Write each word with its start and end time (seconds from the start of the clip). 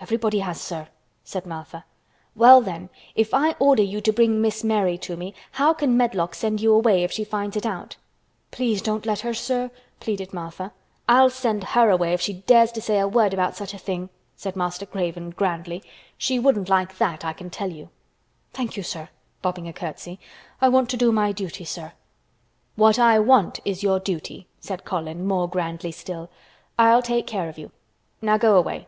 "Everybody 0.00 0.38
has, 0.38 0.58
sir," 0.58 0.88
said 1.24 1.44
Martha. 1.46 1.84
"Well, 2.36 2.60
then, 2.62 2.88
if 3.16 3.34
I 3.34 3.52
order 3.58 3.82
you 3.82 4.00
to 4.02 4.12
bring 4.12 4.40
Miss 4.40 4.64
Mary 4.64 4.96
to 4.98 5.16
me, 5.16 5.34
how 5.52 5.74
can 5.74 5.96
Medlock 5.96 6.34
send 6.34 6.62
you 6.62 6.72
away 6.72 7.02
if 7.02 7.12
she 7.12 7.24
finds 7.24 7.56
it 7.56 7.66
out?" 7.66 7.96
"Please 8.52 8.80
don't 8.80 9.04
let 9.04 9.20
her, 9.20 9.34
sir," 9.34 9.70
pleaded 10.00 10.32
Martha. 10.32 10.72
"I'll 11.08 11.28
send 11.28 11.64
her 11.64 11.90
away 11.90 12.14
if 12.14 12.20
she 12.20 12.34
dares 12.34 12.72
to 12.72 12.80
say 12.80 12.98
a 13.00 13.08
word 13.08 13.34
about 13.34 13.56
such 13.56 13.74
a 13.74 13.78
thing," 13.78 14.08
said 14.36 14.54
Master 14.54 14.86
Craven 14.86 15.30
grandly. 15.30 15.82
"She 16.16 16.38
wouldn't 16.38 16.70
like 16.70 16.96
that, 16.98 17.24
I 17.24 17.32
can 17.34 17.50
tell 17.50 17.70
you." 17.70 17.90
"Thank 18.52 18.76
you, 18.76 18.82
sir," 18.82 19.10
bobbing 19.42 19.68
a 19.68 19.72
curtsy, 19.72 20.18
"I 20.62 20.68
want 20.68 20.88
to 20.90 20.96
do 20.96 21.10
my 21.12 21.32
duty, 21.32 21.64
sir." 21.64 21.92
"What 22.76 22.98
I 22.98 23.18
want 23.18 23.60
is 23.64 23.82
your 23.82 23.98
duty" 23.98 24.46
said 24.60 24.84
Colin 24.84 25.26
more 25.26 25.48
grandly 25.48 25.90
still. 25.92 26.30
"I'll 26.78 27.02
take 27.02 27.26
care 27.26 27.48
of 27.48 27.58
you. 27.58 27.72
Now 28.22 28.38
go 28.38 28.56
away." 28.56 28.86